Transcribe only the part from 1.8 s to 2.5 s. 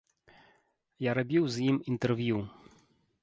інтэрв'ю.